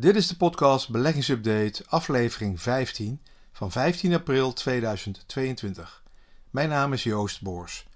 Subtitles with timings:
[0.00, 3.20] Dit is de podcast Beleggingsupdate, aflevering 15
[3.52, 6.02] van 15 april 2022.
[6.50, 7.86] Mijn naam is Joost Boors.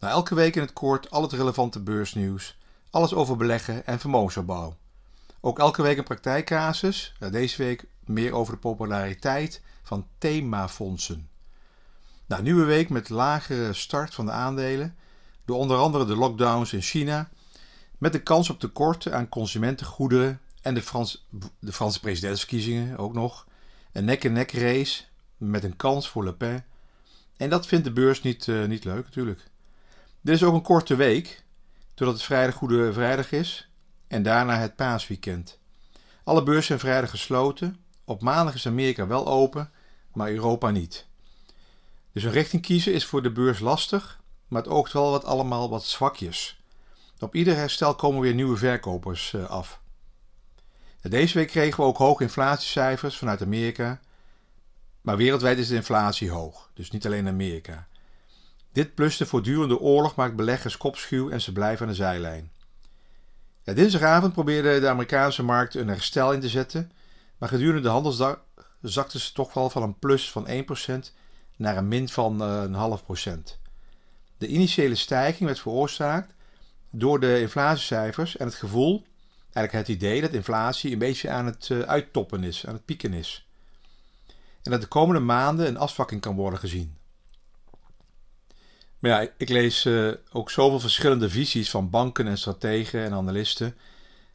[0.00, 2.58] Nou, elke week in het kort al het relevante beursnieuws,
[2.90, 4.76] alles over beleggen en vermogensopbouw.
[5.40, 11.28] Ook elke week een praktijkcasus, deze week meer over de populariteit van themafondsen.
[12.26, 14.96] Nou, nieuwe week met lagere start van de aandelen,
[15.44, 17.28] door onder andere de lockdowns in China,
[17.98, 21.26] met de kans op tekorten aan consumentengoederen en de, Frans,
[21.58, 23.46] de Franse presidentsverkiezingen ook nog.
[23.92, 25.02] Een nek-en-nek race
[25.36, 26.64] met een kans voor Le Pen.
[27.36, 29.40] En dat vindt de beurs niet, uh, niet leuk natuurlijk.
[30.20, 31.44] Dit is ook een korte week,
[31.94, 33.70] doordat het vrijdag Goede Vrijdag is
[34.08, 35.58] en daarna het paasweekend.
[36.24, 37.76] Alle beurzen zijn vrijdag gesloten.
[38.04, 39.70] Op maandag is Amerika wel open,
[40.12, 41.06] maar Europa niet.
[42.12, 45.70] Dus een richting kiezen is voor de beurs lastig, maar het oogt wel wat allemaal
[45.70, 46.60] wat zwakjes.
[47.18, 49.84] Op ieder herstel komen weer nieuwe verkopers uh, af.
[51.08, 54.00] Deze week kregen we ook hoge inflatiecijfers vanuit Amerika.
[55.00, 57.86] Maar wereldwijd is de inflatie hoog, dus niet alleen Amerika.
[58.72, 62.50] Dit plus de voortdurende oorlog maakt beleggers kopschuw en ze blijven aan de zijlijn.
[63.62, 66.92] Ja, dinsdagavond probeerde de Amerikaanse markt een herstel in te zetten,
[67.38, 68.44] maar gedurende de handelsdag
[68.80, 71.12] zakte ze toch wel van een plus van 1%
[71.56, 73.58] naar een min van uh, een half procent.
[74.38, 76.34] De initiële stijging werd veroorzaakt
[76.90, 79.06] door de inflatiecijfers en het gevoel
[79.56, 83.12] eigenlijk het idee dat inflatie een beetje aan het uh, uittoppen is, aan het pieken
[83.12, 83.46] is.
[84.62, 86.96] En dat de komende maanden een afzwakking kan worden gezien.
[88.98, 93.76] Maar ja, ik lees uh, ook zoveel verschillende visies van banken en strategen en analisten,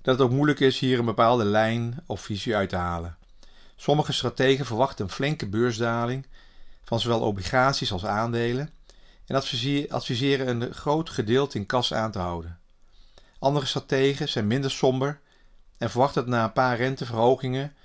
[0.02, 3.18] dat het ook moeilijk is hier een bepaalde lijn of visie uit te halen.
[3.76, 6.28] Sommige strategen verwachten een flinke beursdaling
[6.84, 8.70] van zowel obligaties als aandelen
[9.26, 9.36] en
[9.90, 12.61] adviseren een groot gedeelte in kas aan te houden.
[13.42, 15.20] Andere strategen zijn minder somber
[15.78, 17.76] en verwachten dat na een paar renteverhogingen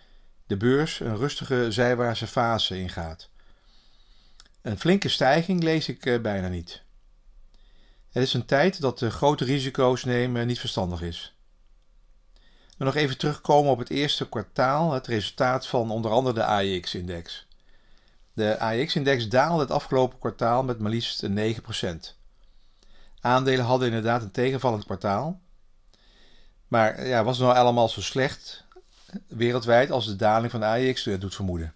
[0.47, 3.29] de beurs een rustige zijwaartse fase ingaat.
[4.63, 6.83] Een flinke stijging lees ik eh, bijna niet.
[8.11, 11.35] Het is een tijd dat de grote risico's nemen niet verstandig is.
[12.79, 17.47] We nog even terugkomen op het eerste kwartaal, het resultaat van onder andere de AIX-index.
[18.33, 22.15] De AIX-index daalde het afgelopen kwartaal met maar liefst 9%.
[23.21, 25.45] Aandelen hadden inderdaad een tegenvallend kwartaal,
[26.69, 28.65] maar ja, was het nou allemaal zo slecht
[29.27, 31.75] wereldwijd als de daling van de AEX doet vermoeden?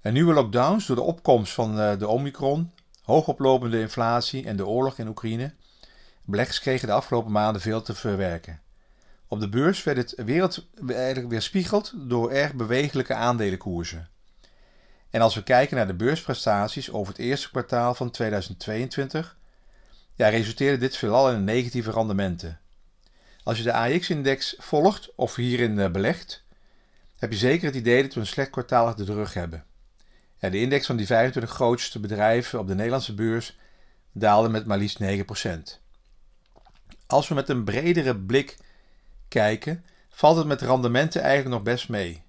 [0.00, 2.72] En nieuwe lockdowns door de opkomst van eh, de Omicron,
[3.02, 5.54] hoogoplopende inflatie en de oorlog in Oekraïne.
[6.24, 8.60] Beleggers kregen de afgelopen maanden veel te verwerken.
[9.28, 10.66] Op de beurs werd het wereld
[11.28, 14.08] weerspiegeld door erg bewegelijke aandelenkoersen.
[15.10, 19.36] En als we kijken naar de beursprestaties over het eerste kwartaal van 2022,
[20.14, 22.60] ja, resulteerde dit veelal in negatieve rendementen.
[23.42, 26.44] Als je de AX-index volgt of hierin uh, belegt,
[27.18, 29.64] heb je zeker het idee dat we een slecht kwartaal de rug hebben.
[30.38, 33.58] Ja, de index van die 25 grootste bedrijven op de Nederlandse beurs
[34.12, 35.06] daalde met maar liefst 9%.
[37.06, 38.56] Als we met een bredere blik
[39.28, 42.22] kijken, valt het met rendementen eigenlijk nog best mee.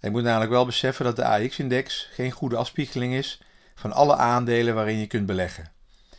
[0.00, 3.40] Je moet namelijk wel beseffen dat de AX-index geen goede afspiegeling is
[3.74, 5.72] van alle aandelen waarin je kunt beleggen.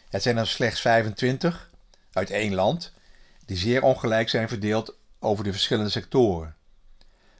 [0.10, 1.70] Het zijn er slechts 25
[2.14, 2.94] uit één land
[3.50, 6.56] die zeer ongelijk zijn verdeeld over de verschillende sectoren.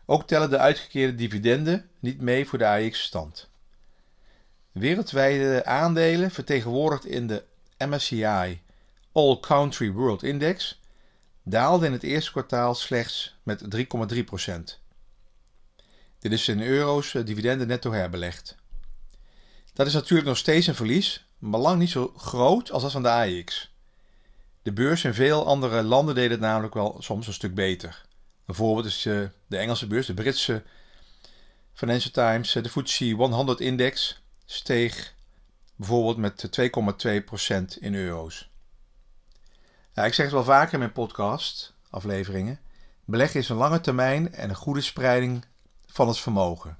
[0.06, 3.50] Ook tellen de uitgekeerde dividenden niet mee voor de AX-stand.
[4.72, 7.44] Wereldwijde aandelen vertegenwoordigd in de
[7.78, 8.62] MSCI
[9.12, 10.82] All Country World Index
[11.44, 13.80] daalden in het eerste kwartaal slechts met 3,3%.
[16.20, 18.56] Dit is in euro's eh, dividenden netto herbelegd.
[19.74, 23.04] Dat is natuurlijk nog steeds een verlies, maar lang niet zo groot als dat van
[23.04, 23.72] de AX.
[24.70, 28.06] De beurs in veel andere landen deden het namelijk wel soms een stuk beter.
[28.46, 30.64] Een voorbeeld is eh, de Engelse beurs, de Britse
[31.74, 35.14] Financial Times, eh, de FTSE 100 index steeg
[35.76, 38.50] bijvoorbeeld met 2,2% in euro's.
[39.94, 42.60] Ik zeg het wel vaker in mijn podcast, afleveringen.
[43.06, 45.46] Beleggen is een lange termijn en een goede spreiding
[45.88, 46.78] van het vermogen.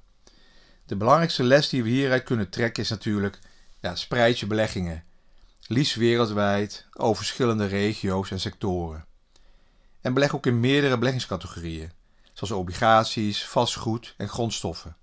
[0.86, 3.38] De belangrijkste les die we hieruit kunnen trekken is natuurlijk:
[3.80, 5.04] ja, spreid je beleggingen
[5.70, 9.04] liefst wereldwijd over verschillende regio's en sectoren.
[10.00, 11.92] En beleg ook in meerdere beleggingscategorieën,
[12.32, 14.96] zoals obligaties, vastgoed en grondstoffen,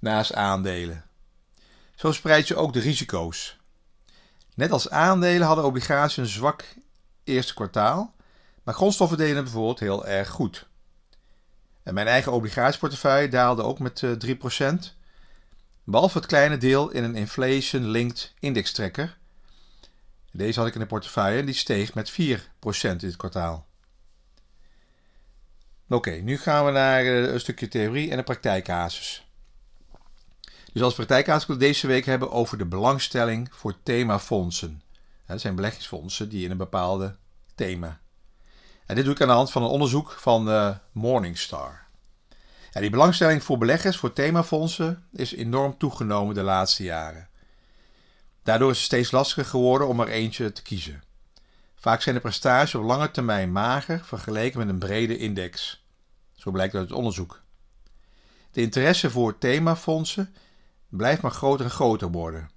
[0.00, 1.04] naast aandelen.
[1.94, 3.56] Zo spreid je ook de risico's.
[4.54, 6.74] Net als aandelen hadden obligaties een zwak
[7.24, 8.14] eerste kwartaal,
[8.62, 10.66] maar grondstoffen deden bijvoorbeeld heel erg goed.
[11.82, 14.90] En mijn eigen obligatieportefeuille daalde ook met 3%, eh,
[15.84, 19.20] behalve het kleine deel in een inflation-linked indextrekker,
[20.32, 22.14] deze had ik in de portefeuille en die steeg met 4%
[22.96, 23.66] dit kwartaal.
[25.88, 29.26] Oké, nu gaan we naar eh, een stukje theorie en een praktijkcasus.
[30.72, 34.82] Dus als praktijkcasus wil ik deze week hebben over de belangstelling voor themafondsen.
[35.26, 37.16] Dat zijn beleggingsfondsen die in een bepaalde
[37.54, 38.00] thema.
[38.86, 41.80] En dit doe ik aan de hand van een onderzoek van uh, Morningstar.
[42.70, 47.28] Ja, die belangstelling voor beleggers voor themafondsen is enorm toegenomen de laatste jaren.
[48.42, 51.02] Daardoor is het steeds lastiger geworden om er eentje te kiezen.
[51.74, 55.84] Vaak zijn de prestaties op lange termijn mager vergeleken met een brede index.
[56.32, 57.42] Zo blijkt uit het onderzoek.
[58.50, 60.34] De interesse voor themafondsen
[60.88, 62.50] blijft maar groter en groter worden.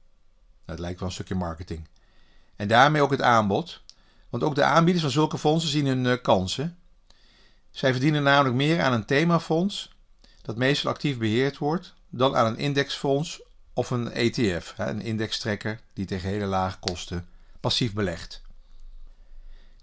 [0.66, 1.88] Dat lijkt wel een stukje marketing.
[2.56, 3.84] En daarmee ook het aanbod.
[4.30, 6.78] Want ook de aanbieders van zulke fondsen zien hun uh, kansen.
[7.72, 9.96] Zij verdienen namelijk meer aan een themafonds,
[10.42, 13.42] dat meestal actief beheerd wordt, dan aan een indexfonds
[13.76, 17.28] of een ETF, een indextrekker die tegen hele lage kosten
[17.60, 18.42] passief belegt.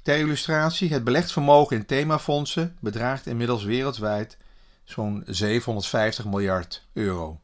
[0.03, 4.37] Ter illustratie, het belegd vermogen in themafondsen bedraagt inmiddels wereldwijd
[4.85, 7.41] zo'n 750 miljard euro.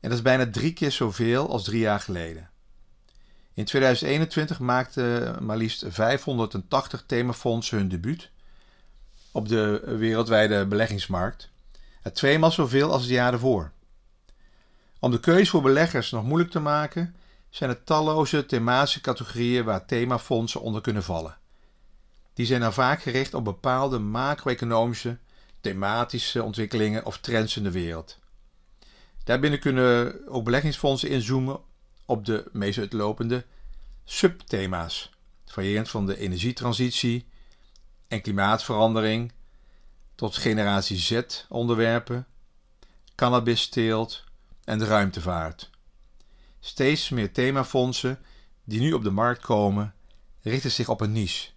[0.00, 2.50] En dat is bijna drie keer zoveel als drie jaar geleden.
[3.54, 8.30] In 2021 maakten maar liefst 580 themafondsen hun debuut
[9.32, 11.50] op de wereldwijde beleggingsmarkt.
[12.02, 13.72] Het tweemaal zoveel als het jaar ervoor.
[15.04, 17.16] Om de keuze voor beleggers nog moeilijk te maken,
[17.50, 21.38] zijn er talloze thematische categorieën waar themafondsen onder kunnen vallen.
[22.34, 25.18] Die zijn dan vaak gericht op bepaalde macro-economische,
[25.60, 28.18] thematische ontwikkelingen of trends in de wereld.
[29.24, 31.60] Daarbinnen kunnen ook beleggingsfondsen inzoomen
[32.04, 33.44] op de meest uitlopende
[34.04, 35.10] subthema's,
[35.46, 37.26] variërend van de energietransitie
[38.08, 39.32] en klimaatverandering
[40.14, 42.26] tot generatie Z onderwerpen,
[43.14, 44.23] cannabisteelt
[44.64, 45.70] en de ruimtevaart.
[46.60, 48.18] Steeds meer themafondsen
[48.64, 49.94] die nu op de markt komen,
[50.42, 51.50] richten zich op een niche.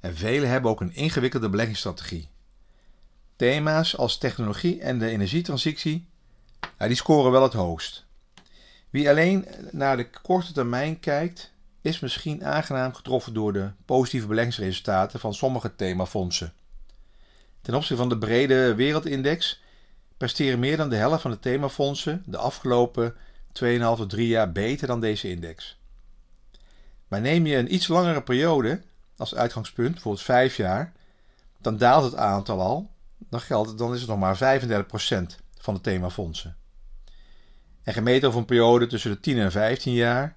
[0.00, 2.28] En vele hebben ook een ingewikkelde beleggingsstrategie.
[3.36, 6.06] Thema's als technologie en de energietransitie,
[6.78, 8.04] die scoren wel het hoogst.
[8.90, 15.20] Wie alleen naar de korte termijn kijkt, is misschien aangenaam getroffen door de positieve beleggingsresultaten
[15.20, 16.52] van sommige themafondsen.
[17.60, 19.62] Ten opzichte van de brede wereldindex
[20.16, 23.14] presteren meer dan de helft van de themafondsen de afgelopen
[23.62, 25.78] 2,5 tot 3 jaar beter dan deze index.
[27.08, 28.80] Maar neem je een iets langere periode
[29.16, 30.92] als uitgangspunt, bijvoorbeeld 5 jaar,
[31.60, 32.90] dan daalt het aantal al.
[33.28, 36.56] Dan, geldt, dan is het nog maar 35% van de themafondsen.
[37.82, 40.36] En gemeten over een periode tussen de 10 en 15 jaar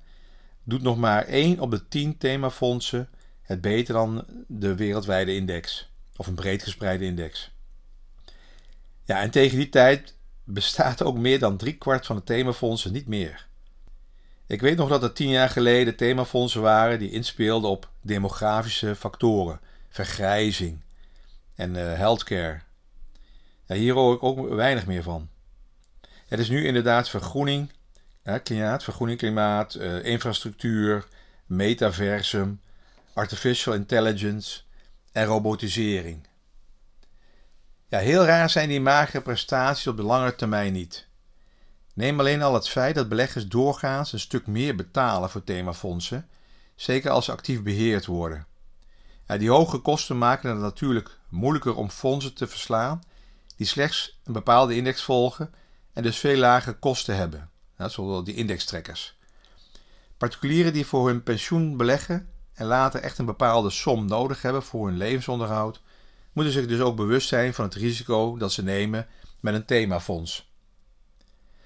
[0.63, 3.09] doet nog maar 1 op de 10 themafondsen
[3.41, 7.51] het beter dan de wereldwijde index of een breed gespreide index.
[9.07, 13.47] Ja, en tegen die tijd bestaat ook meer dan driekwart van de themafondsen niet meer.
[14.47, 19.59] Ik weet nog dat er tien jaar geleden themafondsen waren die inspeelden op demografische factoren,
[19.89, 20.81] vergrijzing
[21.55, 22.59] en uh, healthcare.
[23.65, 25.29] Ja, hier hoor ik ook weinig meer van.
[26.27, 27.71] Het is nu inderdaad vergroening,
[28.43, 31.07] klimaat, vergroening, klimaat, uh, infrastructuur,
[31.45, 32.61] metaversum,
[33.13, 34.61] artificial intelligence
[35.11, 36.26] en robotisering.
[37.89, 41.07] Ja, heel raar zijn die magere prestaties op de lange termijn niet.
[41.93, 46.27] Neem alleen al het feit dat beleggers doorgaans een stuk meer betalen voor themafondsen,
[46.75, 48.45] zeker als ze actief beheerd worden.
[49.37, 53.01] Die hoge kosten maken het natuurlijk moeilijker om fondsen te verslaan
[53.55, 55.53] die slechts een bepaalde index volgen
[55.93, 59.17] en dus veel lagere kosten hebben, ja, zoals die indextrekkers.
[60.17, 64.87] Particulieren die voor hun pensioen beleggen en later echt een bepaalde som nodig hebben voor
[64.87, 65.81] hun levensonderhoud,
[66.37, 69.07] moeten zich dus ook bewust zijn van het risico dat ze nemen
[69.39, 70.51] met een themafonds.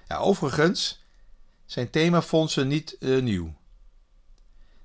[0.08, 1.04] Ja, overigens
[1.66, 3.54] zijn themafondsen niet uh, nieuw.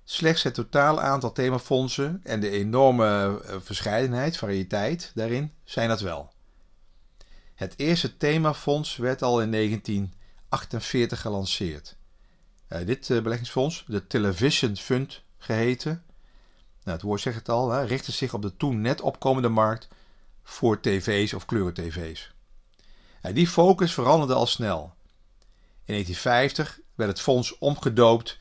[0.03, 6.33] Slechts het totale aantal themafondsen en de enorme uh, verscheidenheid, variëteit daarin zijn dat wel.
[7.55, 11.95] Het eerste themafonds werd al in 1948 gelanceerd.
[12.69, 16.03] Uh, dit beleggingsfonds, de Television Fund geheten,
[16.87, 19.87] nou, het woord zegt het al, hè, richtte zich op de toen net opkomende markt
[20.43, 22.31] voor tv's of kleuren-tv's.
[23.33, 24.95] die focus veranderde al snel.
[25.85, 28.37] In 1950 werd het fonds omgedoopt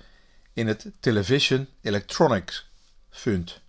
[0.52, 2.70] in het Television Electronics
[3.10, 3.60] Fund.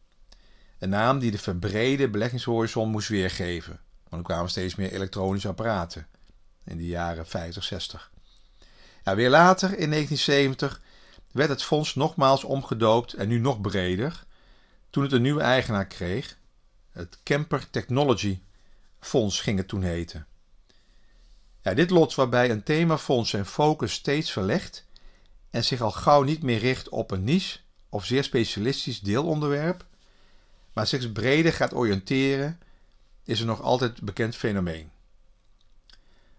[0.79, 3.79] Een naam die de verbrede beleggingshorizon moest weergeven,
[4.09, 6.07] want er kwamen steeds meer elektronische apparaten
[6.63, 8.11] in de jaren 50, 60.
[9.03, 10.81] Ja, weer later, in 1970,
[11.31, 14.25] werd het fonds nogmaals omgedoopt en nu nog breder
[14.89, 16.37] toen het een nieuwe eigenaar kreeg.
[16.91, 18.39] Het Kemper Technology
[18.99, 20.27] Fonds ging het toen heten.
[21.61, 24.85] Ja, dit lot waarbij een themafonds zijn focus steeds verlegt
[25.49, 29.85] en zich al gauw niet meer richt op een niche of zeer specialistisch deelonderwerp,
[30.73, 32.59] maar zich breder gaat oriënteren
[33.23, 34.91] is een nog altijd bekend fenomeen.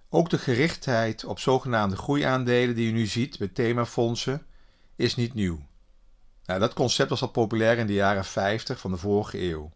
[0.08, 4.46] Ook de gerichtheid op zogenaamde groeiaandelen die u nu ziet bij themafondsen
[4.96, 5.66] is niet nieuw.
[6.48, 9.72] Nou, dat concept was al populair in de jaren 50 van de vorige eeuw,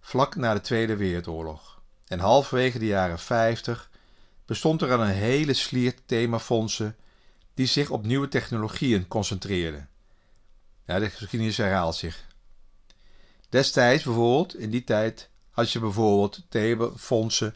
[0.00, 1.80] vlak na de Tweede Wereldoorlog.
[2.06, 3.90] En halverwege de jaren 50
[4.46, 6.96] bestond er al een hele sliert themafondsen
[7.54, 9.88] die zich op nieuwe technologieën concentreerden.
[10.86, 12.26] Ja, de geschiedenis herhaalt zich.
[13.48, 17.54] Destijds bijvoorbeeld, in die tijd, had je bijvoorbeeld themafondsen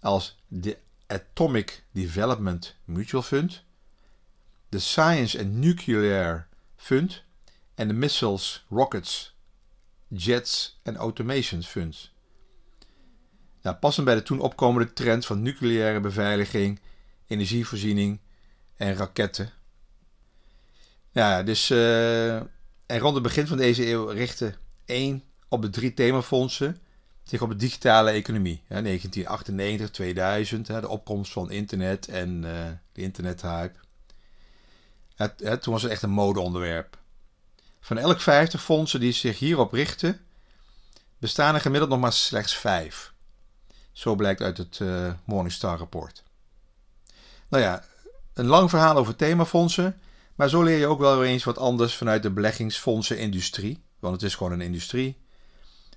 [0.00, 3.62] als de Atomic Development Mutual Fund,
[4.68, 7.24] de Science and Nuclear Fund
[7.76, 9.36] en de Missiles, Rockets,
[10.08, 12.14] Jets en Automation Funds.
[13.62, 16.80] Nou, passend bij de toen opkomende trend van nucleaire beveiliging,
[17.26, 18.20] energievoorziening
[18.76, 19.52] en raketten.
[21.10, 22.34] Ja, dus uh,
[22.86, 24.54] en rond het begin van deze eeuw richtte
[24.84, 26.76] één op de drie themafondsen
[27.22, 28.62] zich op de digitale economie.
[28.68, 32.50] 1998, 2000, de opkomst van internet en uh,
[32.92, 33.78] de internethype.
[35.14, 36.98] Het, toen was het echt een modeonderwerp.
[37.86, 40.20] Van elk 50 fondsen die zich hierop richten,
[41.18, 43.12] bestaan er gemiddeld nog maar slechts vijf.
[43.92, 46.22] Zo blijkt uit het uh, Morningstar rapport.
[47.48, 47.84] Nou ja,
[48.34, 50.00] een lang verhaal over themafondsen,
[50.34, 54.34] maar zo leer je ook wel eens wat anders vanuit de beleggingsfondsenindustrie, want het is
[54.34, 55.16] gewoon een industrie.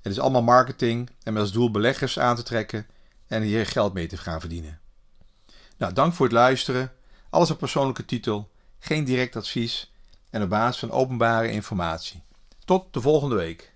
[0.02, 2.88] Het is allemaal marketing en met als doel beleggers aan te trekken
[3.28, 4.80] en hier geld mee te gaan verdienen.
[5.78, 6.92] Nou, dank voor het luisteren.
[7.30, 9.92] Alles op persoonlijke titel, geen direct advies
[10.30, 12.22] en op basis van openbare informatie.
[12.66, 13.74] Tot de volgende week.